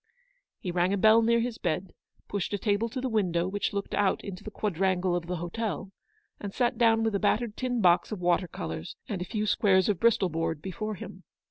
"He 0.63 0.71
rang 0.71 0.93
a 0.93 0.97
bell 0.97 1.21
near 1.21 1.41
his 1.41 1.59
bed, 1.59 1.93
pushed 2.27 2.51
a 2.53 2.57
table 2.57 2.89
to 2.89 2.99
the 2.99 3.07
window 3.07 3.47
which 3.47 3.71
looked 3.71 3.93
out 3.93 4.23
into 4.23 4.43
the 4.43 4.49
quad 4.49 4.79
rangle 4.79 5.15
of 5.15 5.27
the 5.27 5.35
hotel, 5.35 5.91
and 6.39 6.55
sat 6.55 6.79
down 6.79 7.03
with 7.03 7.13
a 7.13 7.19
battered 7.19 7.55
tin 7.55 7.81
box 7.81 8.11
of 8.11 8.19
water 8.19 8.47
colours 8.47 8.95
and 9.07 9.21
a 9.21 9.25
few 9.25 9.45
squares 9.45 9.89
of 9.89 9.99
Bristol 9.99 10.29
board 10.29 10.59
before 10.59 10.95
him. 10.95 11.21